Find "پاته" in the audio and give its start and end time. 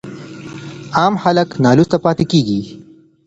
2.03-2.23